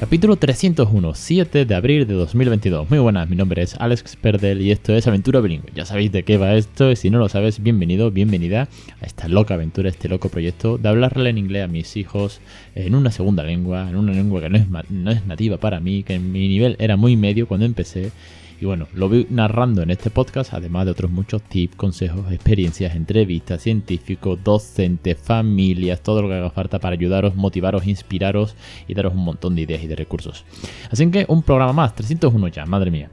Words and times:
Capítulo 0.00 0.36
301, 0.36 1.14
7 1.14 1.66
de 1.66 1.74
abril 1.74 2.06
de 2.06 2.14
2022. 2.14 2.88
Muy 2.88 2.98
buenas, 3.00 3.28
mi 3.28 3.36
nombre 3.36 3.60
es 3.60 3.74
Alex 3.78 4.16
Perdel 4.16 4.62
y 4.62 4.70
esto 4.70 4.94
es 4.94 5.06
Aventura 5.06 5.40
Bilingüe. 5.40 5.72
Ya 5.74 5.84
sabéis 5.84 6.10
de 6.10 6.22
qué 6.22 6.38
va 6.38 6.54
esto 6.54 6.90
y 6.90 6.96
si 6.96 7.10
no 7.10 7.18
lo 7.18 7.28
sabes, 7.28 7.62
bienvenido, 7.62 8.10
bienvenida 8.10 8.66
a 9.02 9.04
esta 9.04 9.28
loca 9.28 9.52
aventura, 9.52 9.90
este 9.90 10.08
loco 10.08 10.30
proyecto 10.30 10.78
de 10.78 10.88
hablarle 10.88 11.28
en 11.28 11.36
inglés 11.36 11.64
a 11.64 11.68
mis 11.68 11.98
hijos 11.98 12.40
en 12.74 12.94
una 12.94 13.10
segunda 13.10 13.42
lengua, 13.42 13.90
en 13.90 13.96
una 13.96 14.12
lengua 14.12 14.40
que 14.40 14.48
no 14.48 14.56
es, 14.56 14.64
no 14.88 15.10
es 15.10 15.26
nativa 15.26 15.58
para 15.58 15.80
mí, 15.80 16.02
que 16.02 16.18
mi 16.18 16.48
nivel 16.48 16.76
era 16.78 16.96
muy 16.96 17.16
medio 17.16 17.46
cuando 17.46 17.66
empecé 17.66 18.10
y 18.60 18.66
bueno, 18.66 18.86
lo 18.92 19.08
voy 19.08 19.26
narrando 19.30 19.82
en 19.82 19.90
este 19.90 20.10
podcast, 20.10 20.52
además 20.52 20.84
de 20.84 20.92
otros 20.92 21.10
muchos 21.10 21.40
tips, 21.42 21.76
consejos, 21.76 22.30
experiencias, 22.30 22.94
entrevistas, 22.94 23.62
científicos, 23.62 24.38
docentes, 24.44 25.16
familias, 25.16 26.02
todo 26.02 26.20
lo 26.20 26.28
que 26.28 26.34
haga 26.34 26.50
falta 26.50 26.78
para 26.78 26.92
ayudaros, 26.92 27.34
motivaros, 27.34 27.86
inspiraros 27.86 28.54
y 28.86 28.92
daros 28.92 29.14
un 29.14 29.24
montón 29.24 29.54
de 29.54 29.62
ideas 29.62 29.82
y 29.82 29.86
de 29.86 29.96
recursos. 29.96 30.44
Así 30.90 31.10
que 31.10 31.24
un 31.28 31.42
programa 31.42 31.72
más, 31.72 31.94
301 31.94 32.48
ya, 32.48 32.66
madre 32.66 32.90
mía. 32.90 33.08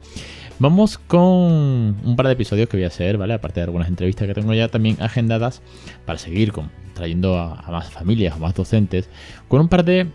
Vamos 0.60 0.98
con 0.98 1.22
un 1.22 2.16
par 2.18 2.26
de 2.28 2.34
episodios 2.34 2.68
que 2.68 2.76
voy 2.76 2.84
a 2.84 2.88
hacer, 2.88 3.18
¿vale? 3.18 3.36
Aparte 3.36 3.62
de 3.62 3.66
algunas 3.66 3.88
entrevistas 3.88 4.28
que 4.28 4.34
tengo 4.34 4.54
ya 4.54 4.68
también 4.68 4.98
agendadas 5.00 5.62
para 6.06 6.20
seguir 6.20 6.52
trayendo 6.94 7.38
a, 7.38 7.60
a 7.60 7.72
más 7.72 7.90
familias, 7.90 8.36
a 8.36 8.38
más 8.38 8.54
docentes, 8.54 9.08
con 9.48 9.62
un 9.62 9.70
par 9.70 9.86
de 9.86 10.08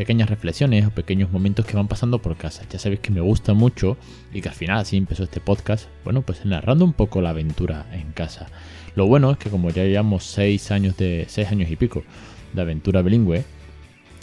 pequeñas 0.00 0.30
reflexiones 0.30 0.86
o 0.86 0.90
pequeños 0.92 1.30
momentos 1.30 1.66
que 1.66 1.76
van 1.76 1.86
pasando 1.86 2.22
por 2.22 2.34
casa. 2.34 2.62
Ya 2.70 2.78
sabéis 2.78 3.00
que 3.00 3.10
me 3.10 3.20
gusta 3.20 3.52
mucho 3.52 3.98
y 4.32 4.40
que 4.40 4.48
al 4.48 4.54
final 4.54 4.78
así 4.78 4.96
empezó 4.96 5.24
este 5.24 5.40
podcast, 5.40 5.88
bueno, 6.04 6.22
pues 6.22 6.46
narrando 6.46 6.86
un 6.86 6.94
poco 6.94 7.20
la 7.20 7.28
aventura 7.28 7.84
en 7.92 8.12
casa. 8.12 8.46
Lo 8.94 9.04
bueno 9.04 9.30
es 9.30 9.36
que 9.36 9.50
como 9.50 9.68
ya 9.68 9.84
llevamos 9.84 10.24
seis 10.24 10.70
años 10.70 10.96
de 10.96 11.26
seis 11.28 11.48
años 11.48 11.70
y 11.70 11.76
pico 11.76 12.02
de 12.54 12.62
aventura 12.62 13.02
bilingüe 13.02 13.44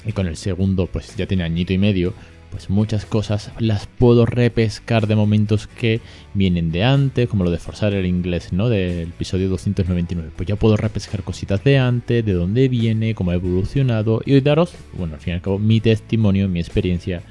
y 0.04 0.14
con 0.14 0.26
el 0.26 0.36
segundo 0.36 0.88
pues 0.88 1.16
ya 1.16 1.28
tiene 1.28 1.44
añito 1.44 1.74
y 1.74 1.78
medio, 1.78 2.16
pues 2.52 2.70
muchas 2.70 3.06
cosas 3.06 3.52
las 3.60 3.88
puedo 3.88 4.26
repescar 4.26 5.08
de 5.08 5.16
momentos 5.16 5.68
que 5.68 6.02
vienen 6.34 6.72
de 6.72 6.84
antes, 6.84 7.28
como 7.28 7.44
lo 7.44 7.52
de 7.52 7.58
forzar 7.58 7.94
el 7.94 8.06
inglés, 8.06 8.54
¿no? 8.54 8.70
Del 8.70 9.10
episodio 9.10 9.50
299. 9.50 10.32
Pues 10.36 10.48
ya 10.48 10.56
puedo 10.56 10.78
repescar 10.78 11.24
cositas 11.24 11.64
de 11.64 11.78
antes, 11.78 12.26
de 12.26 12.34
dónde 12.34 12.68
viene, 12.68 13.16
cómo 13.16 13.32
ha 13.32 13.36
evolucionado 13.36 14.22
y 14.26 14.40
daros, 14.42 14.74
bueno, 14.94 15.16
al 15.16 15.22
fin 15.22 15.34
y 15.34 15.36
al 15.36 15.42
cabo, 15.42 15.60
mi 15.60 15.82
testimonio, 15.82 16.48
mi 16.48 16.60
experiencia. 16.60 17.24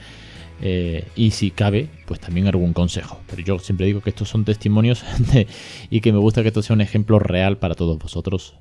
Eh, 0.63 1.05
y 1.15 1.33
si 1.33 1.51
cabe, 1.51 1.89
pues 2.07 2.19
también 2.21 2.47
algún 2.47 2.73
consejo. 2.73 3.21
Pero 3.29 3.43
yo 3.43 3.59
siempre 3.59 3.87
digo 3.87 4.01
que 4.01 4.11
estos 4.11 4.29
son 4.29 4.45
testimonios 4.45 5.05
y 5.91 6.01
que 6.01 6.13
me 6.13 6.19
gusta 6.19 6.43
que 6.43 6.49
esto 6.49 6.63
sea 6.63 6.75
un 6.75 6.81
ejemplo 6.81 7.19
real 7.19 7.59
para 7.59 7.75
todos 7.75 7.99
vosotros, 7.99 8.55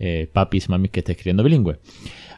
eh, 0.00 0.28
papis, 0.32 0.68
mamis 0.68 0.90
que 0.90 1.00
estéis 1.00 1.18
escribiendo 1.18 1.44
bilingüe. 1.44 1.78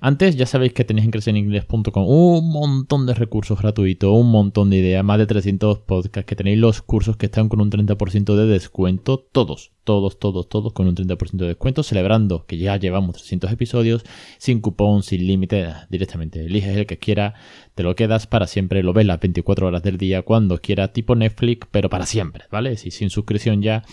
Antes 0.04 0.34
ya 0.34 0.46
sabéis 0.46 0.72
que 0.72 0.84
tenéis 0.84 1.04
en 1.04 1.12
crecereningles.com 1.12 2.08
un 2.08 2.50
montón 2.50 3.06
de 3.06 3.14
recursos 3.14 3.60
gratuitos, 3.60 4.12
un 4.12 4.32
montón 4.32 4.68
de 4.68 4.78
ideas, 4.78 5.04
más 5.04 5.16
de 5.16 5.26
300 5.26 5.78
podcasts, 5.78 6.26
que 6.26 6.34
tenéis 6.34 6.58
los 6.58 6.82
cursos 6.82 7.16
que 7.16 7.26
están 7.26 7.48
con 7.48 7.60
un 7.60 7.70
30% 7.70 8.34
de 8.34 8.46
descuento, 8.46 9.20
todos, 9.20 9.70
todos, 9.84 10.18
todos, 10.18 10.48
todos 10.48 10.72
con 10.72 10.88
un 10.88 10.96
30% 10.96 11.36
de 11.36 11.46
descuento, 11.46 11.84
celebrando 11.84 12.46
que 12.46 12.58
ya 12.58 12.76
llevamos 12.78 13.14
300 13.14 13.52
episodios, 13.52 14.02
sin 14.38 14.60
cupón, 14.60 15.04
sin 15.04 15.24
límite, 15.24 15.72
directamente 15.88 16.46
eliges 16.46 16.76
el 16.76 16.86
que 16.86 16.98
quiera, 16.98 17.34
te 17.76 17.84
lo 17.84 17.94
quedas 17.94 18.26
para 18.26 18.48
siempre, 18.48 18.82
lo 18.82 18.92
ves 18.92 19.06
las 19.06 19.20
24 19.20 19.68
horas 19.68 19.84
del 19.84 19.98
día, 19.98 20.22
cuando 20.22 20.58
quiera, 20.58 20.92
tipo 20.92 21.14
Netflix, 21.14 21.68
pero 21.70 21.88
para 21.88 22.06
siempre, 22.06 22.46
¿vale? 22.50 22.76
Si 22.76 22.90
sin 22.90 23.08
suscripción 23.08 23.62
ya 23.62 23.84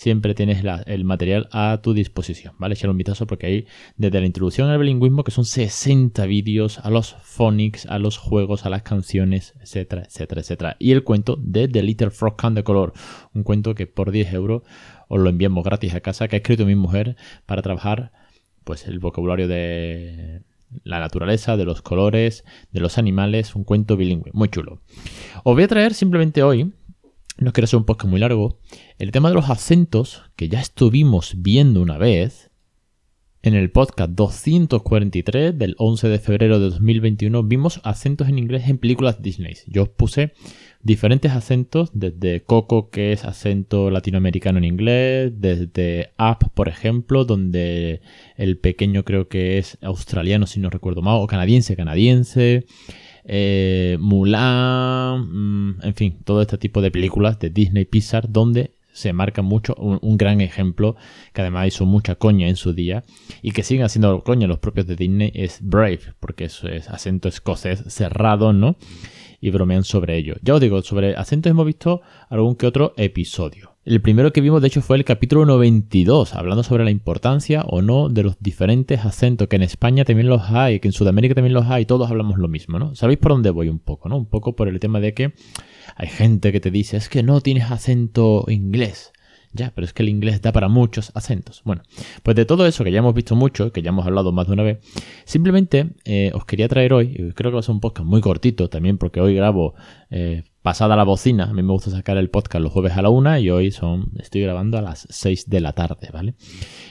siempre 0.00 0.34
tienes 0.34 0.64
el 0.86 1.04
material 1.04 1.50
a 1.52 1.78
tu 1.82 1.92
disposición, 1.92 2.54
¿vale? 2.58 2.72
Echar 2.72 2.88
un 2.88 2.96
vistazo 2.96 3.26
porque 3.26 3.46
ahí, 3.46 3.66
desde 3.98 4.18
la 4.18 4.24
introducción 4.24 4.70
al 4.70 4.78
bilingüismo, 4.78 5.24
que 5.24 5.30
son 5.30 5.44
60 5.44 6.24
vídeos, 6.24 6.78
a 6.78 6.88
los 6.88 7.16
phonics, 7.22 7.84
a 7.84 7.98
los 7.98 8.16
juegos, 8.16 8.64
a 8.64 8.70
las 8.70 8.80
canciones, 8.80 9.52
etcétera, 9.60 10.04
etcétera, 10.06 10.40
etcétera. 10.40 10.76
Y 10.78 10.92
el 10.92 11.04
cuento 11.04 11.36
de 11.38 11.68
The 11.68 11.82
Little 11.82 12.10
Frog 12.12 12.36
Can 12.36 12.54
de 12.54 12.64
color, 12.64 12.94
un 13.34 13.42
cuento 13.42 13.74
que 13.74 13.86
por 13.86 14.10
10 14.10 14.32
euros 14.32 14.62
os 15.08 15.20
lo 15.20 15.28
enviamos 15.28 15.64
gratis 15.64 15.94
a 15.94 16.00
casa, 16.00 16.28
que 16.28 16.36
ha 16.36 16.38
escrito 16.38 16.64
mi 16.64 16.76
mujer 16.76 17.16
para 17.44 17.60
trabajar 17.60 18.10
pues 18.64 18.86
el 18.86 19.00
vocabulario 19.00 19.48
de 19.48 20.40
la 20.82 20.98
naturaleza, 20.98 21.58
de 21.58 21.66
los 21.66 21.82
colores, 21.82 22.46
de 22.72 22.80
los 22.80 22.96
animales, 22.96 23.54
un 23.54 23.64
cuento 23.64 23.98
bilingüe, 23.98 24.30
muy 24.32 24.48
chulo. 24.48 24.80
Os 25.44 25.54
voy 25.54 25.64
a 25.64 25.68
traer 25.68 25.92
simplemente 25.92 26.42
hoy 26.42 26.72
no 27.38 27.52
quiero 27.52 27.64
hacer 27.64 27.78
un 27.78 27.84
podcast 27.84 28.10
muy 28.10 28.20
largo, 28.20 28.58
el 28.98 29.12
tema 29.12 29.28
de 29.28 29.34
los 29.34 29.50
acentos, 29.50 30.22
que 30.36 30.48
ya 30.48 30.60
estuvimos 30.60 31.34
viendo 31.38 31.80
una 31.80 31.98
vez, 31.98 32.50
en 33.42 33.54
el 33.54 33.70
podcast 33.70 34.10
243 34.10 35.58
del 35.58 35.74
11 35.78 36.08
de 36.08 36.18
febrero 36.18 36.58
de 36.60 36.68
2021 36.68 37.42
vimos 37.44 37.80
acentos 37.84 38.28
en 38.28 38.38
inglés 38.38 38.68
en 38.68 38.76
películas 38.76 39.22
Disney. 39.22 39.54
Yo 39.66 39.84
os 39.84 39.88
puse 39.88 40.34
diferentes 40.82 41.32
acentos, 41.32 41.90
desde 41.94 42.42
Coco, 42.42 42.90
que 42.90 43.12
es 43.12 43.24
acento 43.24 43.90
latinoamericano 43.90 44.58
en 44.58 44.64
inglés, 44.64 45.32
desde 45.38 46.10
Up, 46.18 46.50
por 46.52 46.68
ejemplo, 46.68 47.24
donde 47.24 48.02
el 48.36 48.58
pequeño 48.58 49.04
creo 49.04 49.28
que 49.28 49.56
es 49.56 49.78
australiano, 49.80 50.46
si 50.46 50.60
no 50.60 50.68
recuerdo 50.68 51.00
mal, 51.00 51.16
o 51.22 51.26
canadiense, 51.26 51.76
canadiense 51.76 52.66
eh, 53.24 53.96
Mulan, 54.00 55.20
mm, 55.20 55.59
en 55.90 55.96
fin, 55.96 56.18
todo 56.24 56.40
este 56.40 56.56
tipo 56.56 56.80
de 56.80 56.92
películas 56.92 57.38
de 57.40 57.50
Disney 57.50 57.84
Pixar 57.84 58.30
donde 58.30 58.74
se 58.92 59.12
marca 59.12 59.42
mucho 59.42 59.74
un, 59.74 60.16
gran 60.16 60.40
ejemplo 60.40 60.96
que 61.32 61.40
además 61.40 61.68
hizo 61.68 61.84
mucha 61.84 62.14
coña 62.14 62.48
en 62.48 62.56
su 62.56 62.72
día 62.72 63.02
y 63.42 63.52
que 63.52 63.62
siguen 63.62 63.84
haciendo 63.84 64.22
coña 64.22 64.46
los 64.46 64.58
propios 64.58 64.86
de 64.86 64.96
Disney 64.96 65.32
es 65.34 65.58
Brave, 65.62 66.14
porque 66.20 66.44
eso 66.44 66.68
es 66.68 66.88
acento 66.88 67.28
escocés 67.28 67.82
cerrado, 67.88 68.52
¿no? 68.52 68.76
Y 69.40 69.50
bromean 69.50 69.84
sobre 69.84 70.16
ello. 70.16 70.34
Ya 70.42 70.54
os 70.54 70.60
digo, 70.60 70.82
sobre 70.82 71.16
acentos 71.16 71.50
hemos 71.50 71.66
visto 71.66 72.02
algún 72.28 72.54
que 72.56 72.66
otro 72.66 72.94
episodio. 72.96 73.69
El 73.82 74.02
primero 74.02 74.30
que 74.30 74.42
vimos, 74.42 74.60
de 74.60 74.68
hecho, 74.68 74.82
fue 74.82 74.98
el 74.98 75.06
capítulo 75.06 75.46
92, 75.46 76.34
hablando 76.34 76.62
sobre 76.62 76.84
la 76.84 76.90
importancia 76.90 77.62
o 77.62 77.80
no 77.80 78.10
de 78.10 78.22
los 78.22 78.36
diferentes 78.38 79.06
acentos, 79.06 79.48
que 79.48 79.56
en 79.56 79.62
España 79.62 80.04
también 80.04 80.28
los 80.28 80.50
hay, 80.50 80.80
que 80.80 80.88
en 80.88 80.92
Sudamérica 80.92 81.34
también 81.34 81.54
los 81.54 81.64
hay, 81.64 81.86
todos 81.86 82.10
hablamos 82.10 82.36
lo 82.36 82.46
mismo, 82.46 82.78
¿no? 82.78 82.94
¿Sabéis 82.94 83.18
por 83.18 83.32
dónde 83.32 83.48
voy 83.48 83.70
un 83.70 83.78
poco, 83.78 84.10
no? 84.10 84.18
Un 84.18 84.26
poco 84.26 84.54
por 84.54 84.68
el 84.68 84.78
tema 84.80 85.00
de 85.00 85.14
que 85.14 85.32
hay 85.96 86.08
gente 86.08 86.52
que 86.52 86.60
te 86.60 86.70
dice, 86.70 86.98
es 86.98 87.08
que 87.08 87.22
no 87.22 87.40
tienes 87.40 87.70
acento 87.70 88.44
inglés. 88.48 89.12
Ya, 89.52 89.72
pero 89.74 89.84
es 89.84 89.92
que 89.92 90.02
el 90.02 90.08
inglés 90.08 90.40
da 90.42 90.52
para 90.52 90.68
muchos 90.68 91.10
acentos. 91.14 91.62
Bueno, 91.64 91.82
pues 92.22 92.36
de 92.36 92.44
todo 92.44 92.66
eso 92.66 92.84
que 92.84 92.92
ya 92.92 93.00
hemos 93.00 93.14
visto 93.14 93.34
mucho, 93.34 93.72
que 93.72 93.82
ya 93.82 93.88
hemos 93.88 94.06
hablado 94.06 94.30
más 94.30 94.46
de 94.46 94.52
una 94.52 94.62
vez, 94.62 94.78
simplemente 95.24 95.90
eh, 96.04 96.30
os 96.34 96.44
quería 96.44 96.68
traer 96.68 96.92
hoy, 96.92 97.32
creo 97.34 97.50
que 97.50 97.54
va 97.54 97.60
a 97.60 97.62
ser 97.62 97.74
un 97.74 97.80
podcast 97.80 98.06
muy 98.06 98.20
cortito 98.20 98.68
también, 98.68 98.96
porque 98.96 99.20
hoy 99.20 99.34
grabo 99.34 99.74
eh, 100.10 100.44
pasada 100.62 100.94
la 100.96 101.04
bocina. 101.04 101.44
A 101.44 101.52
mí 101.52 101.62
me 101.62 101.72
gusta 101.72 101.90
sacar 101.90 102.16
el 102.16 102.30
podcast 102.30 102.62
los 102.62 102.72
jueves 102.72 102.92
a 102.92 103.02
la 103.02 103.08
una 103.08 103.40
y 103.40 103.50
hoy 103.50 103.70
son, 103.70 104.12
estoy 104.18 104.42
grabando 104.42 104.78
a 104.78 104.82
las 104.82 105.06
6 105.10 105.48
de 105.48 105.60
la 105.60 105.72
tarde, 105.72 106.10
¿vale? 106.12 106.34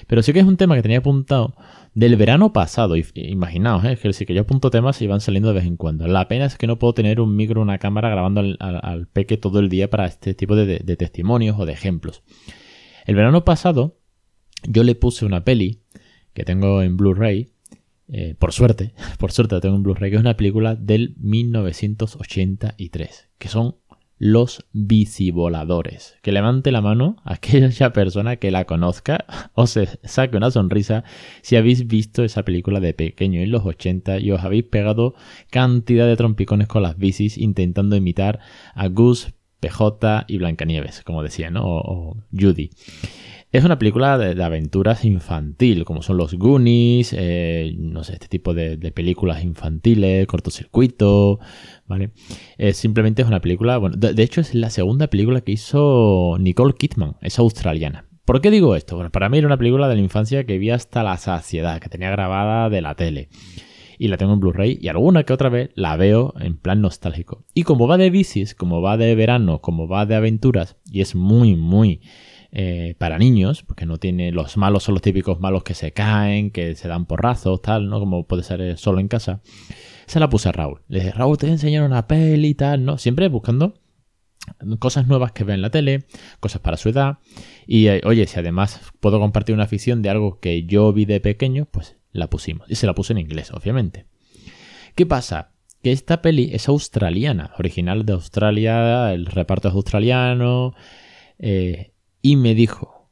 Pero 0.08 0.22
sí 0.22 0.34
que 0.34 0.40
es 0.40 0.46
un 0.46 0.58
tema 0.58 0.76
que 0.76 0.82
tenía 0.82 1.00
apuntado 1.00 1.56
del 1.94 2.16
verano 2.16 2.54
pasado. 2.54 2.96
Imaginaos, 3.16 3.84
¿eh? 3.86 3.98
que 3.98 4.14
sí 4.14 4.26
que 4.26 4.34
yo 4.34 4.42
apunto 4.42 4.70
temas 4.70 5.02
y 5.02 5.08
van 5.08 5.22
saliendo 5.22 5.50
de 5.50 5.56
vez 5.56 5.66
en 5.66 5.78
cuando. 5.78 6.08
La 6.08 6.28
pena 6.28 6.46
es 6.46 6.58
que 6.58 6.68
no 6.68 6.80
puedo 6.80 6.94
tener 6.94 7.20
un 7.20 7.36
micro, 7.36 7.62
una 7.62 7.78
cámara 7.78 8.10
grabando 8.10 8.42
al, 8.60 9.08
peque 9.08 9.38
todo 9.38 9.60
el 9.60 9.70
día 9.70 9.90
para 9.90 10.06
este 10.06 10.34
tipo 10.34 10.56
de, 10.56 10.80
testimonios 10.98 11.60
o 11.60 11.66
de 11.66 11.74
ejemplos. 11.74 12.24
El 13.06 13.16
verano 13.16 13.46
pasado 13.46 13.98
yo 14.68 14.84
le 14.84 14.96
puse 14.96 15.26
una 15.26 15.44
peli 15.44 15.82
que 16.34 16.44
tengo 16.44 16.82
en 16.82 16.98
Blu-ray 16.98 17.52
eh, 18.12 18.36
por 18.40 18.54
suerte, 18.54 18.96
por 19.20 19.32
suerte 19.32 19.62
tengo 19.62 19.76
un 19.76 19.84
Blu-ray, 19.84 20.10
que 20.10 20.16
es 20.16 20.22
una 20.22 20.36
película 20.36 20.76
del 20.76 21.16
1983, 21.20 23.30
que 23.38 23.48
son 23.48 23.76
Los 24.20 24.66
Bicivoladores. 24.74 26.18
Que 26.22 26.34
levante 26.34 26.72
la 26.72 26.82
mano 26.82 27.16
aquella 27.24 27.94
persona 27.94 28.36
que 28.36 28.52
la 28.52 28.66
conozca 28.66 29.26
o 29.56 29.66
se 29.66 29.88
saque 30.04 30.38
una 30.38 30.52
sonrisa 30.52 31.04
si 31.42 31.56
habéis 31.56 31.88
visto 31.88 32.24
esa 32.24 32.44
película 32.44 32.80
de 32.80 32.94
pequeño 32.94 33.40
en 33.42 33.52
los 33.52 33.66
80 33.66 34.20
y 34.20 34.32
os 34.32 34.44
habéis 34.44 34.66
pegado 34.66 35.16
cantidad 35.50 36.06
de 36.06 36.18
trompicones 36.18 36.68
con 36.68 36.84
las 36.84 36.98
bicis 36.98 37.38
intentando 37.38 37.96
imitar 37.96 38.40
a 38.76 38.90
Gus, 38.90 39.34
PJ 39.62 40.26
y 40.28 40.38
Blancanieves, 40.38 41.02
como 41.04 41.24
decía, 41.24 41.50
¿no? 41.50 41.64
o 41.66 42.18
Judy. 42.38 42.72
Es 43.52 43.66
una 43.66 43.80
película 43.80 44.20
de, 44.20 44.44
aventuras 44.44 45.04
infantil, 45.06 45.84
como 45.84 46.04
son 46.04 46.18
los 46.18 46.36
Goonies, 46.36 47.16
eh, 47.18 47.74
no 47.80 48.04
sé, 48.04 48.14
este 48.14 48.28
tipo 48.28 48.54
de, 48.54 48.78
películas 48.92 49.44
infantiles, 49.44 50.28
cortocircuito, 50.28 51.40
¿vale? 51.88 52.12
simplemente 52.74 53.24
es 53.24 53.28
una 53.28 53.42
película, 53.42 53.78
bueno, 53.78 53.98
de, 53.98 54.22
hecho 54.22 54.42
es 54.42 54.54
la 54.54 54.70
segunda 54.70 55.08
película 55.08 55.42
que 55.42 55.54
hizo 55.54 56.38
Nicole 56.40 56.76
Kidman, 56.76 57.16
es 57.22 57.40
australiana. 57.40 58.06
¿Por 58.24 58.40
qué 58.40 58.52
digo 58.52 58.76
esto? 58.76 58.96
Bueno, 58.96 59.10
para 59.10 59.30
mí 59.30 59.40
era 59.40 59.48
una 59.48 59.58
película 59.58 59.88
de 59.88 59.96
la 59.96 60.02
infancia 60.02 60.46
que 60.46 60.60
vi 60.60 60.70
hasta 60.70 61.02
la 61.02 61.18
saciedad, 61.18 61.80
que 61.80 61.90
tenía 61.90 62.12
grabada 62.12 62.70
de 62.70 62.82
la 62.82 62.94
tele. 62.94 63.30
y 63.98 64.10
la 64.10 64.18
tengo 64.18 64.34
en 64.34 64.40
Blu-ray 64.40 64.78
y 64.80 64.90
alguna 64.90 65.24
que 65.24 65.34
otra 65.34 65.50
vez 65.50 65.72
la 65.74 65.98
veo 65.98 66.36
en 66.40 66.56
plan 66.58 66.82
nostálgico. 66.82 67.46
Y 67.56 67.64
como 67.64 67.88
va 67.88 67.98
de 67.98 68.12
bicis, 68.12 68.54
como 68.54 68.82
va 68.82 68.96
de 68.96 69.16
verano, 69.16 69.60
como 69.60 69.88
va 69.88 70.06
de 70.06 70.16
aventuras 70.16 70.78
y 70.86 71.02
es 71.02 71.16
muy, 71.16 71.56
muy 71.56 72.02
eh, 72.52 72.96
para 72.98 73.20
niños, 73.20 73.64
porque 73.64 73.86
no 73.86 73.98
tiene 73.98 74.32
los 74.32 74.58
malos 74.58 74.84
son 74.84 74.96
los 74.96 75.04
típicos 75.04 75.40
malos 75.40 75.64
que 75.64 75.76
se 75.76 75.92
caen, 75.92 76.50
que 76.50 76.76
se 76.76 76.88
dan 76.88 77.06
porrazos, 77.06 77.62
tal, 77.62 77.90
¿no? 77.90 78.00
Como 78.00 78.26
puede 78.26 78.44
ser 78.44 78.62
eh, 78.62 78.78
solo 78.78 79.00
en 79.00 79.08
casa. 79.08 79.42
Se 80.08 80.20
la 80.20 80.30
puse 80.30 80.50
a 80.50 80.52
Raúl. 80.52 80.82
Le 80.88 81.00
dije, 81.00 81.12
Raúl, 81.12 81.38
te 81.38 81.46
voy 81.46 81.52
a 81.52 81.54
enseñar 81.54 81.84
una 81.84 82.08
peli 82.08 82.50
y 82.50 82.56
tal, 82.56 82.86
¿no? 82.86 82.98
Siempre 82.98 83.28
buscando 83.28 83.76
cosas 84.80 85.08
nuevas 85.08 85.32
que 85.32 85.44
ve 85.44 85.54
en 85.54 85.62
la 85.62 85.70
tele, 85.70 86.06
cosas 86.40 86.62
para 86.62 86.78
su 86.78 86.90
edad. 86.90 87.20
Y 87.68 87.88
eh, 87.88 88.02
oye, 88.04 88.26
si 88.26 88.40
además 88.40 88.82
puedo 89.00 89.20
compartir 89.20 89.54
una 89.54 89.66
afición 89.66 90.02
de 90.02 90.10
algo 90.10 90.40
que 90.40 90.64
yo 90.64 90.92
vi 90.94 91.06
de 91.06 91.20
pequeño, 91.20 91.66
pues 91.70 91.98
la 92.12 92.30
pusimos. 92.30 92.70
Y 92.70 92.76
se 92.76 92.88
la 92.88 92.96
puse 92.96 93.14
en 93.14 93.20
inglés, 93.20 93.52
obviamente. 93.52 94.06
¿Qué 94.96 95.06
pasa? 95.06 95.52
Que 95.84 95.92
esta 95.92 96.22
peli 96.22 96.50
es 96.52 96.68
australiana, 96.68 97.54
original 97.58 98.06
de 98.06 98.14
Australia, 98.14 99.14
el 99.14 99.28
reparto 99.28 99.70
es 99.70 99.74
australiano. 99.74 100.74
Y 102.22 102.36
me 102.36 102.56
dijo, 102.56 103.10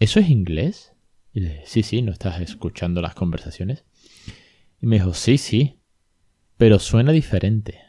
¿eso 0.00 0.20
es 0.20 0.30
inglés? 0.30 0.92
Y 1.32 1.40
le 1.40 1.48
dije, 1.50 1.62
sí, 1.66 1.82
sí, 1.82 2.02
¿no 2.02 2.12
estás 2.12 2.40
escuchando 2.40 3.00
las 3.00 3.14
conversaciones? 3.14 3.84
Y 4.80 4.86
me 4.86 4.96
dijo, 4.96 5.14
sí, 5.14 5.38
sí, 5.38 5.80
pero 6.56 6.78
suena 6.78 7.12
diferente. 7.12 7.80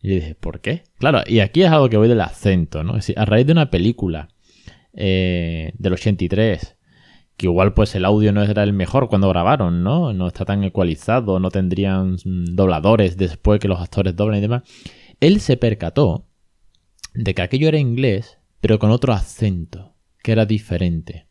Y 0.00 0.08
le 0.08 0.14
dije, 0.16 0.34
¿por 0.34 0.60
qué? 0.60 0.84
Claro, 0.98 1.22
y 1.26 1.40
aquí 1.40 1.62
es 1.62 1.70
algo 1.70 1.88
que 1.88 1.96
voy 1.96 2.08
del 2.08 2.20
acento, 2.20 2.84
¿no? 2.84 2.92
Es 2.92 3.06
decir, 3.06 3.18
a 3.18 3.24
raíz 3.24 3.46
de 3.46 3.52
una 3.52 3.70
película 3.70 4.28
eh, 4.92 5.72
del 5.78 5.92
83, 5.94 6.76
que 7.36 7.46
igual 7.46 7.74
pues 7.74 7.94
el 7.94 8.04
audio 8.04 8.32
no 8.32 8.42
era 8.42 8.62
el 8.62 8.72
mejor 8.72 9.08
cuando 9.08 9.28
grabaron, 9.28 9.82
¿no? 9.82 10.12
No 10.12 10.26
está 10.26 10.44
tan 10.44 10.64
ecualizado, 10.64 11.40
no 11.40 11.50
tendrían 11.50 12.16
dobladores 12.24 13.16
después 13.16 13.60
que 13.60 13.68
los 13.68 13.80
actores 13.80 14.14
doblan 14.14 14.38
y 14.38 14.42
demás. 14.42 14.62
Él 15.20 15.40
se 15.40 15.56
percató 15.56 16.26
de 17.14 17.34
que 17.34 17.42
aquello 17.42 17.68
era 17.68 17.78
inglés, 17.78 18.37
pero 18.60 18.78
con 18.78 18.90
otro 18.90 19.12
acento, 19.12 19.94
que 20.22 20.32
era 20.32 20.46
diferente. 20.46 21.28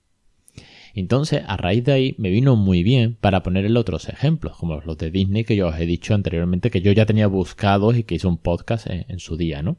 Entonces, 0.94 1.44
a 1.46 1.58
raíz 1.58 1.84
de 1.84 1.92
ahí, 1.92 2.16
me 2.18 2.32
vino 2.32 2.56
muy 2.56 2.82
bien 2.82 3.18
para 3.22 3.44
ponerle 3.44 3.78
otros 3.78 4.10
ejemplos, 4.10 4.58
como 4.58 4.82
los 4.82 4.98
de 4.98 5.12
Disney 5.12 5.44
que 5.44 5.56
yo 5.56 5.68
os 5.68 5.80
he 5.80 5.86
dicho 5.86 6.16
anteriormente, 6.16 6.72
que 6.72 6.82
yo 6.82 6.92
ya 6.92 7.06
tenía 7.06 7.28
buscados 7.28 7.96
y 7.96 8.04
que 8.04 8.16
hice 8.16 8.26
un 8.26 8.40
podcast 8.40 8.88
en, 8.90 9.20
su 9.20 9.38
día, 9.38 9.62
¿no? 9.62 9.78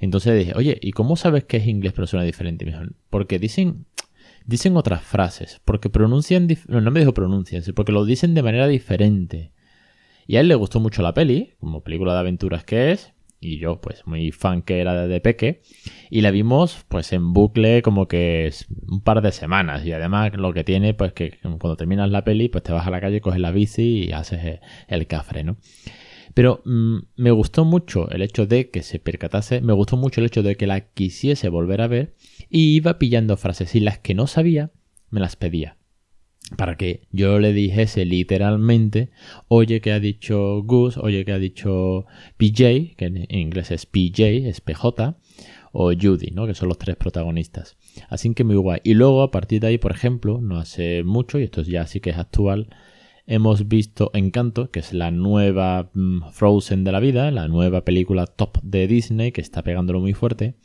Entonces 0.00 0.36
dije, 0.36 0.52
oye, 0.56 0.76
¿y 0.82 0.90
cómo 0.90 1.14
sabes 1.14 1.44
que 1.44 1.58
es 1.58 1.68
inglés 1.68 1.92
pero 1.94 2.08
suena 2.08 2.24
diferente? 2.24 2.66
porque 3.10 3.38
dicen, 3.38 3.86
dicen 4.44 4.76
otras 4.76 5.04
frases, 5.04 5.60
porque 5.64 5.88
pronuncian, 5.88 6.48
no, 6.66 6.90
me 6.90 6.98
dijo 6.98 7.14
pronuncian, 7.14 7.62
porque 7.74 7.92
lo 7.92 8.04
dicen 8.04 8.34
de 8.34 8.42
manera 8.42 8.66
diferente. 8.66 9.52
Y 10.26 10.34
a 10.34 10.40
él 10.40 10.48
le 10.48 10.56
gustó 10.56 10.80
mucho 10.80 11.00
la 11.02 11.14
peli, 11.14 11.52
como 11.60 11.82
película 11.82 12.14
de 12.14 12.18
aventuras 12.18 12.64
que 12.64 12.90
es, 12.90 13.12
y 13.40 13.58
yo 13.58 13.80
pues 13.80 14.06
muy 14.06 14.30
fan 14.32 14.62
que 14.62 14.80
era 14.80 15.06
de 15.06 15.20
Peque. 15.20 15.62
Y 16.10 16.20
la 16.20 16.30
vimos 16.30 16.84
pues 16.88 17.12
en 17.12 17.32
bucle 17.32 17.82
como 17.82 18.06
que 18.06 18.52
un 18.88 19.00
par 19.00 19.22
de 19.22 19.32
semanas. 19.32 19.84
Y 19.84 19.92
además 19.92 20.32
lo 20.34 20.52
que 20.52 20.62
tiene 20.64 20.94
pues 20.94 21.12
que 21.12 21.38
cuando 21.42 21.76
terminas 21.76 22.10
la 22.10 22.24
peli 22.24 22.48
pues 22.48 22.62
te 22.62 22.72
vas 22.72 22.86
a 22.86 22.90
la 22.90 23.00
calle, 23.00 23.20
coges 23.20 23.40
la 23.40 23.50
bici 23.50 24.04
y 24.04 24.12
haces 24.12 24.60
el 24.88 25.06
cafre, 25.06 25.42
¿no? 25.42 25.56
Pero 26.34 26.62
mm, 26.64 26.98
me 27.16 27.30
gustó 27.32 27.64
mucho 27.64 28.08
el 28.10 28.22
hecho 28.22 28.46
de 28.46 28.70
que 28.70 28.82
se 28.82 29.00
percatase, 29.00 29.60
me 29.62 29.72
gustó 29.72 29.96
mucho 29.96 30.20
el 30.20 30.26
hecho 30.26 30.42
de 30.42 30.56
que 30.56 30.66
la 30.66 30.80
quisiese 30.92 31.48
volver 31.48 31.80
a 31.80 31.88
ver 31.88 32.14
y 32.48 32.76
iba 32.76 32.98
pillando 32.98 33.36
frases 33.36 33.74
y 33.74 33.80
las 33.80 33.98
que 33.98 34.14
no 34.14 34.26
sabía 34.26 34.70
me 35.10 35.18
las 35.18 35.34
pedía 35.34 35.79
para 36.56 36.76
que 36.76 37.06
yo 37.12 37.38
le 37.38 37.52
dijese 37.52 38.04
literalmente, 38.04 39.10
oye 39.48 39.80
que 39.80 39.92
ha 39.92 40.00
dicho 40.00 40.62
Gus, 40.62 40.96
oye 40.96 41.24
que 41.24 41.32
ha 41.32 41.38
dicho 41.38 42.06
PJ, 42.36 42.96
que 42.96 43.06
en 43.06 43.26
inglés 43.30 43.70
es 43.70 43.86
PJ, 43.86 44.48
es 44.48 44.60
PJ, 44.60 45.16
o 45.72 45.92
Judy, 45.92 46.32
¿no? 46.32 46.46
que 46.46 46.54
son 46.54 46.68
los 46.68 46.78
tres 46.78 46.96
protagonistas. 46.96 47.76
Así 48.08 48.34
que 48.34 48.44
muy 48.44 48.56
guay. 48.56 48.80
Y 48.82 48.94
luego 48.94 49.22
a 49.22 49.30
partir 49.30 49.60
de 49.60 49.68
ahí, 49.68 49.78
por 49.78 49.92
ejemplo, 49.92 50.40
no 50.40 50.58
hace 50.58 51.04
mucho, 51.04 51.38
y 51.38 51.44
esto 51.44 51.62
ya 51.62 51.86
sí 51.86 52.00
que 52.00 52.10
es 52.10 52.18
actual, 52.18 52.68
hemos 53.26 53.68
visto 53.68 54.10
Encanto, 54.14 54.70
que 54.70 54.80
es 54.80 54.92
la 54.92 55.10
nueva 55.10 55.90
mm, 55.94 56.30
Frozen 56.32 56.82
de 56.82 56.92
la 56.92 57.00
vida, 57.00 57.30
la 57.30 57.46
nueva 57.46 57.84
película 57.84 58.26
top 58.26 58.60
de 58.62 58.88
Disney, 58.88 59.30
que 59.32 59.40
está 59.40 59.62
pegándolo 59.62 60.00
muy 60.00 60.14
fuerte. 60.14 60.56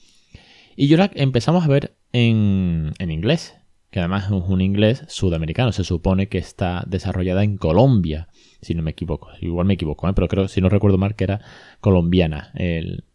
Y 0.76 0.88
yo 0.88 0.98
la 0.98 1.12
empezamos 1.14 1.64
a 1.64 1.68
ver 1.68 1.96
en, 2.12 2.92
en 2.98 3.12
inglés 3.12 3.56
que 3.96 4.02
además 4.02 4.26
es 4.26 4.32
un 4.32 4.60
inglés 4.60 5.06
sudamericano. 5.08 5.72
Se 5.72 5.86
supone 5.86 6.28
que 6.28 6.38
está 6.38 6.84
desarrollada 6.86 7.46
en 7.46 7.56
Colombia, 7.56 8.28
si 8.62 8.74
no 8.74 8.84
me 8.84 8.92
equivoco. 8.92 9.30
Igual 9.40 9.68
me 9.68 9.76
equivoco, 9.76 10.10
¿eh? 10.10 10.12
pero 10.14 10.28
creo, 10.28 10.50
si 10.50 10.60
no 10.60 10.68
recuerdo 10.68 10.98
mal, 10.98 11.16
que 11.16 11.24
era 11.24 11.40
colombiana 11.80 12.52
el, 12.56 13.06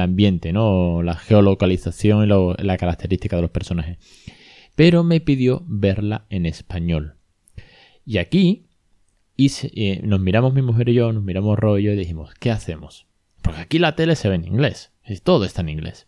ambiente, 0.00 0.52
¿no? 0.52 1.02
La 1.02 1.16
geolocalización 1.16 2.24
y 2.24 2.62
la 2.62 2.76
característica 2.76 3.34
de 3.34 3.42
los 3.42 3.50
personajes. 3.50 3.98
Pero 4.76 5.02
me 5.02 5.20
pidió 5.20 5.64
verla 5.66 6.24
en 6.30 6.46
español. 6.46 7.16
Y 8.06 8.18
aquí 8.18 8.66
eh, 9.38 10.02
nos 10.04 10.20
miramos 10.20 10.54
mi 10.54 10.62
mujer 10.62 10.88
y 10.90 10.94
yo, 10.94 11.12
nos 11.12 11.24
miramos 11.24 11.58
rollo 11.58 11.94
y 11.94 11.96
dijimos, 11.96 12.32
¿qué 12.38 12.52
hacemos? 12.52 13.08
Porque 13.42 13.62
aquí 13.62 13.80
la 13.80 13.96
tele 13.96 14.14
se 14.14 14.28
ve 14.28 14.36
en 14.36 14.46
inglés. 14.46 14.92
Todo 15.24 15.44
está 15.44 15.62
en 15.62 15.70
inglés. 15.70 16.06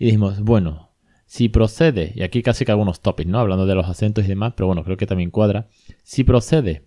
Y 0.00 0.06
dijimos, 0.06 0.40
bueno, 0.40 0.90
si 1.34 1.48
procede, 1.48 2.12
y 2.14 2.22
aquí 2.22 2.44
casi 2.44 2.64
que 2.64 2.70
algunos 2.70 3.00
topics, 3.00 3.28
¿no? 3.28 3.40
Hablando 3.40 3.66
de 3.66 3.74
los 3.74 3.88
acentos 3.88 4.24
y 4.24 4.28
demás, 4.28 4.52
pero 4.54 4.68
bueno, 4.68 4.84
creo 4.84 4.96
que 4.96 5.08
también 5.08 5.32
cuadra. 5.32 5.66
Si 6.04 6.22
procede 6.22 6.86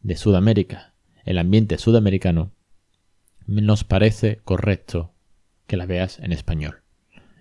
de 0.00 0.16
Sudamérica, 0.16 0.94
el 1.24 1.38
ambiente 1.38 1.78
sudamericano, 1.78 2.50
nos 3.46 3.84
parece 3.84 4.40
correcto 4.42 5.12
que 5.68 5.76
la 5.76 5.86
veas 5.86 6.18
en 6.18 6.32
español. 6.32 6.82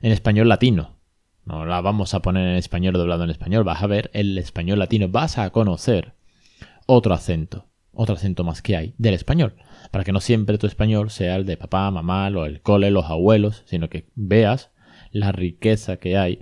En 0.04 0.12
español 0.12 0.48
latino. 0.48 1.00
No 1.44 1.66
la 1.66 1.82
vamos 1.82 2.14
a 2.14 2.22
poner 2.22 2.48
en 2.48 2.58
español 2.58 2.94
doblado 2.94 3.24
en 3.24 3.32
español. 3.32 3.64
Vas 3.64 3.82
a 3.82 3.88
ver 3.88 4.12
el 4.14 4.38
español 4.38 4.78
latino. 4.78 5.10
Vas 5.10 5.40
a 5.40 5.50
conocer 5.50 6.14
otro 6.86 7.16
acento. 7.16 7.66
Otro 7.94 8.14
acento 8.14 8.44
más 8.44 8.62
que 8.62 8.78
hay 8.78 8.94
del 9.00 9.16
español. 9.16 9.56
Para 9.90 10.04
que 10.04 10.12
no 10.12 10.20
siempre 10.20 10.60
tu 10.60 10.68
español 10.68 11.10
sea 11.10 11.36
el 11.36 11.48
de 11.48 11.58
papá, 11.58 11.90
mamá, 11.90 12.28
o 12.28 12.46
el 12.46 12.62
cole, 12.62 12.92
los 12.92 13.06
abuelos, 13.06 13.64
sino 13.66 13.90
que 13.90 14.08
veas 14.14 14.70
la 15.14 15.32
riqueza 15.32 15.98
que 15.98 16.18
hay, 16.18 16.40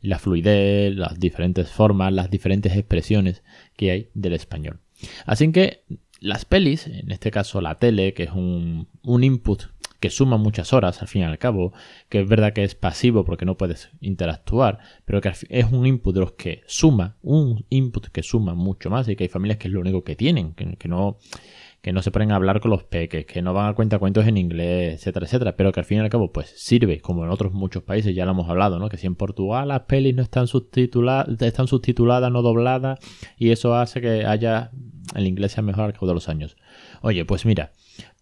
la 0.00 0.18
fluidez, 0.18 0.94
las 0.94 1.18
diferentes 1.20 1.68
formas, 1.70 2.12
las 2.12 2.30
diferentes 2.30 2.74
expresiones 2.74 3.42
que 3.76 3.90
hay 3.90 4.10
del 4.14 4.32
español. 4.32 4.80
Así 5.26 5.50
que 5.52 5.82
las 6.20 6.44
pelis, 6.44 6.86
en 6.86 7.10
este 7.10 7.30
caso 7.30 7.60
la 7.60 7.78
tele, 7.78 8.14
que 8.14 8.22
es 8.22 8.30
un, 8.30 8.88
input 9.04 9.64
que 9.98 10.10
suma 10.10 10.36
muchas 10.36 10.72
horas 10.72 11.02
al 11.02 11.08
fin 11.08 11.22
y 11.22 11.24
al 11.24 11.38
cabo, 11.38 11.72
que 12.08 12.20
es 12.20 12.28
verdad 12.28 12.52
que 12.52 12.64
es 12.64 12.76
pasivo 12.76 13.24
porque 13.24 13.44
no 13.44 13.56
puedes 13.56 13.90
interactuar, 14.00 14.78
pero 15.04 15.20
que 15.20 15.32
es 15.48 15.66
un 15.70 15.86
input 15.86 16.14
de 16.14 16.20
los 16.20 16.32
que 16.32 16.62
suma, 16.66 17.16
un 17.22 17.66
input 17.70 18.06
que 18.06 18.22
suma 18.22 18.54
mucho 18.54 18.88
más 18.88 19.08
y 19.08 19.16
que 19.16 19.24
hay 19.24 19.28
familias 19.28 19.58
que 19.58 19.66
es 19.68 19.74
lo 19.74 19.80
único 19.80 20.04
que 20.04 20.16
tienen, 20.16 20.54
que 20.54 20.88
no 20.88 21.18
que 21.82 21.92
no 21.92 22.00
se 22.00 22.12
ponen 22.12 22.30
a 22.30 22.36
hablar 22.36 22.60
con 22.60 22.70
los 22.70 22.84
peques, 22.84 23.26
que 23.26 23.42
no 23.42 23.52
van 23.52 23.68
a 23.68 23.74
cuenta 23.74 23.98
cuentos 23.98 24.26
en 24.28 24.36
inglés, 24.36 24.94
etcétera, 24.94 25.26
etcétera, 25.26 25.56
pero 25.56 25.72
que 25.72 25.80
al 25.80 25.84
fin 25.84 25.98
y 25.98 26.00
al 26.00 26.08
cabo 26.08 26.32
pues 26.32 26.54
sirve, 26.56 27.00
como 27.00 27.24
en 27.24 27.30
otros 27.30 27.52
muchos 27.52 27.82
países 27.82 28.14
ya 28.14 28.24
lo 28.24 28.30
hemos 28.30 28.48
hablado, 28.48 28.78
¿no? 28.78 28.88
Que 28.88 28.96
si 28.96 29.08
en 29.08 29.16
Portugal 29.16 29.68
las 29.68 29.80
pelis 29.82 30.14
no 30.14 30.22
están 30.22 30.46
subtituladas, 30.46 31.42
están 31.42 31.66
subtituladas, 31.66 32.30
no 32.30 32.40
dobladas, 32.42 33.00
y 33.36 33.50
eso 33.50 33.74
hace 33.74 34.00
que 34.00 34.24
haya 34.24 34.70
el 35.16 35.26
inglés 35.26 35.52
sea 35.52 35.62
mejor 35.64 35.84
al 35.84 35.92
cabo 35.92 36.06
de 36.06 36.14
los 36.14 36.28
años. 36.28 36.56
Oye, 37.02 37.24
pues 37.24 37.44
mira, 37.44 37.72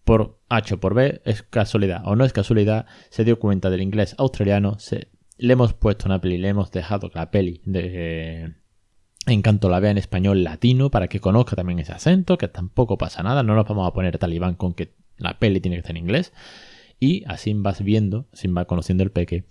por 0.03 0.39
H 0.49 0.73
o 0.73 0.79
por 0.79 0.95
B 0.95 1.21
es 1.23 1.43
casualidad 1.43 2.01
o 2.05 2.15
no 2.15 2.25
es 2.25 2.33
casualidad, 2.33 2.87
se 3.11 3.23
dio 3.23 3.37
cuenta 3.37 3.69
del 3.69 3.83
inglés 3.83 4.15
australiano, 4.17 4.79
se, 4.79 5.09
le 5.37 5.53
hemos 5.53 5.73
puesto 5.73 6.07
una 6.07 6.19
peli, 6.19 6.39
le 6.39 6.49
hemos 6.49 6.71
dejado 6.71 7.11
la 7.13 7.29
peli 7.29 7.61
de 7.65 8.55
Encanto 9.27 9.69
la 9.69 9.79
vea 9.79 9.91
en 9.91 9.97
español 9.97 10.43
latino 10.43 10.89
para 10.89 11.07
que 11.07 11.19
conozca 11.19 11.55
también 11.55 11.79
ese 11.79 11.91
acento, 11.91 12.37
que 12.37 12.47
tampoco 12.47 12.97
pasa 12.97 13.21
nada, 13.21 13.43
no 13.43 13.55
nos 13.55 13.67
vamos 13.67 13.87
a 13.87 13.93
poner 13.93 14.17
talibán 14.17 14.55
con 14.55 14.73
que 14.73 14.93
la 15.17 15.37
peli 15.37 15.61
tiene 15.61 15.75
que 15.75 15.81
estar 15.81 15.95
en 15.95 16.03
inglés. 16.03 16.33
Y 16.99 17.23
así 17.27 17.53
vas 17.53 17.83
viendo, 17.83 18.27
así 18.33 18.47
vas 18.47 18.65
conociendo 18.65 19.03
el 19.03 19.11
peque, 19.11 19.45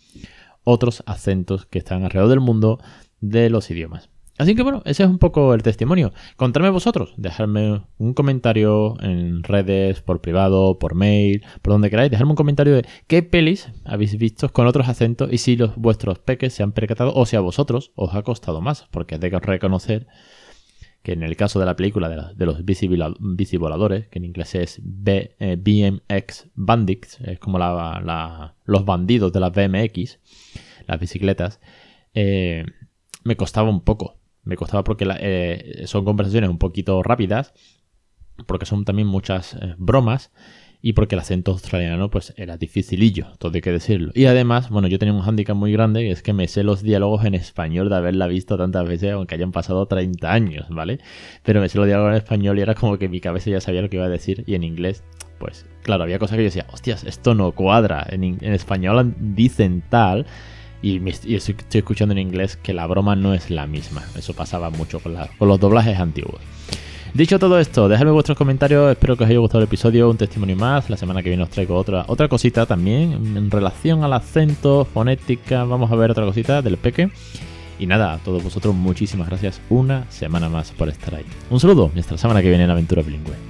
otros 0.64 1.02
acentos 1.06 1.66
que 1.66 1.78
están 1.78 2.04
alrededor 2.04 2.30
del 2.30 2.40
mundo 2.40 2.80
de 3.20 3.50
los 3.50 3.70
idiomas. 3.70 4.08
Así 4.40 4.54
que 4.54 4.62
bueno, 4.62 4.80
ese 4.86 5.02
es 5.02 5.08
un 5.10 5.18
poco 5.18 5.52
el 5.52 5.62
testimonio. 5.62 6.14
Contadme 6.36 6.70
vosotros, 6.70 7.12
dejadme 7.18 7.82
un 7.98 8.14
comentario 8.14 8.96
en 9.02 9.42
redes, 9.42 10.00
por 10.00 10.22
privado, 10.22 10.78
por 10.78 10.94
mail, 10.94 11.44
por 11.60 11.74
donde 11.74 11.90
queráis, 11.90 12.10
dejadme 12.10 12.30
un 12.30 12.36
comentario 12.36 12.72
de 12.72 12.86
qué 13.06 13.22
pelis 13.22 13.68
habéis 13.84 14.16
visto 14.16 14.50
con 14.50 14.66
otros 14.66 14.88
acentos 14.88 15.30
y 15.30 15.36
si 15.36 15.56
los 15.56 15.76
vuestros 15.76 16.20
peques 16.20 16.54
se 16.54 16.62
han 16.62 16.72
percatado 16.72 17.12
o 17.14 17.26
si 17.26 17.36
a 17.36 17.40
vosotros 17.40 17.92
os 17.96 18.14
ha 18.14 18.22
costado 18.22 18.62
más, 18.62 18.88
porque 18.90 19.16
hay 19.16 19.20
que 19.20 19.40
reconocer 19.40 20.06
que 21.02 21.12
en 21.12 21.22
el 21.22 21.36
caso 21.36 21.60
de 21.60 21.66
la 21.66 21.76
película 21.76 22.08
de, 22.08 22.46
los 22.46 22.64
bicivoladores, 22.64 24.08
que 24.08 24.20
en 24.20 24.24
inglés 24.24 24.54
es 24.54 24.80
BMX 24.82 25.36
eh, 26.08 26.50
Bandits, 26.54 27.20
es 27.20 27.38
como 27.38 27.58
los 27.58 28.84
bandidos 28.86 29.34
de 29.34 29.40
las 29.40 29.52
BMX, 29.52 30.18
las 30.86 30.98
bicicletas, 30.98 31.60
eh, 32.14 32.64
me 33.22 33.36
costaba 33.36 33.68
un 33.68 33.82
poco 33.82 34.19
me 34.42 34.56
costaba 34.56 34.84
porque 34.84 35.06
eh, 35.20 35.82
son 35.86 36.04
conversaciones 36.04 36.50
un 36.50 36.58
poquito 36.58 37.02
rápidas 37.02 37.52
porque 38.46 38.66
son 38.66 38.84
también 38.84 39.08
muchas 39.08 39.54
eh, 39.54 39.74
bromas 39.78 40.30
y 40.82 40.94
porque 40.94 41.14
el 41.14 41.20
acento 41.20 41.52
australiano 41.52 42.10
pues 42.10 42.32
era 42.36 42.56
dificilillo, 42.56 43.26
todo 43.38 43.52
hay 43.54 43.60
que 43.60 43.72
decirlo. 43.72 44.12
Y 44.14 44.24
además, 44.24 44.70
bueno, 44.70 44.88
yo 44.88 44.98
tenía 44.98 45.12
un 45.12 45.20
hándicap 45.20 45.54
muy 45.54 45.72
grande 45.72 46.06
y 46.06 46.10
es 46.10 46.22
que 46.22 46.32
me 46.32 46.48
sé 46.48 46.64
los 46.64 46.82
diálogos 46.82 47.24
en 47.24 47.34
español 47.34 47.90
de 47.90 47.96
haberla 47.96 48.26
visto 48.26 48.56
tantas 48.56 48.88
veces, 48.88 49.12
aunque 49.12 49.34
hayan 49.34 49.52
pasado 49.52 49.86
30 49.86 50.32
años, 50.32 50.66
¿vale? 50.70 51.00
Pero 51.42 51.60
me 51.60 51.68
sé 51.68 51.76
los 51.76 51.86
diálogos 51.86 52.12
en 52.12 52.16
español 52.16 52.58
y 52.58 52.62
era 52.62 52.74
como 52.74 52.98
que 52.98 53.08
mi 53.08 53.20
cabeza 53.20 53.50
ya 53.50 53.60
sabía 53.60 53.82
lo 53.82 53.90
que 53.90 53.96
iba 53.96 54.06
a 54.06 54.10
decir 54.10 54.42
y 54.46 54.54
en 54.54 54.64
inglés, 54.64 55.04
pues 55.38 55.66
claro, 55.82 56.04
había 56.04 56.18
cosas 56.18 56.36
que 56.36 56.44
yo 56.44 56.48
decía, 56.48 56.66
hostias, 56.72 57.04
esto 57.04 57.34
no 57.34 57.52
cuadra, 57.52 58.06
en, 58.08 58.38
español 58.42 59.14
dicen 59.18 59.82
tal. 59.88 60.26
Y, 60.82 61.06
estoy, 61.08 61.56
escuchando 61.72 62.12
en 62.12 62.18
inglés 62.18 62.56
que 62.56 62.72
la 62.72 62.86
broma 62.86 63.16
no 63.16 63.34
es 63.34 63.50
la 63.50 63.66
misma. 63.66 64.02
Eso 64.16 64.34
pasaba 64.34 64.70
mucho 64.70 65.00
con, 65.00 65.16
con 65.38 65.48
los 65.48 65.60
doblajes 65.60 65.98
antiguos. 65.98 66.40
Dicho 67.12 67.40
todo 67.40 67.58
esto, 67.58 67.88
dejadme 67.88 68.12
vuestros 68.12 68.38
comentarios, 68.38 68.92
espero 68.92 69.16
que 69.16 69.24
os 69.24 69.30
haya 69.30 69.40
gustado 69.40 69.58
el 69.58 69.64
episodio, 69.64 70.08
un 70.08 70.16
testimonio 70.16 70.54
más, 70.54 70.88
la 70.88 70.96
semana 70.96 71.22
que 71.22 71.28
viene 71.28 71.42
os 71.42 71.50
traigo 71.50 71.74
otra, 71.74 72.04
otra 72.06 72.28
cosita 72.28 72.66
también 72.66 73.12
en 73.36 73.50
relación 73.50 74.04
al 74.04 74.12
acento, 74.12 74.84
fonética, 74.84 75.64
vamos 75.64 75.90
a 75.90 75.96
ver 75.96 76.12
otra 76.12 76.24
cosita 76.24 76.62
del 76.62 76.76
peque. 76.76 77.10
Y 77.80 77.86
nada, 77.86 78.12
a 78.12 78.18
todos 78.18 78.44
vosotros 78.44 78.74
muchísimas 78.74 79.28
gracias 79.28 79.60
una 79.70 80.08
semana 80.10 80.48
más 80.48 80.70
por 80.70 80.88
estar 80.88 81.16
ahí. 81.16 81.24
Un 81.50 81.58
saludo, 81.58 81.90
hasta 81.98 82.12
la 82.12 82.18
semana 82.18 82.42
que 82.42 82.48
viene 82.48 82.64
en 82.64 82.70
Aventura 82.70 83.02
Bilingüe. 83.02 83.49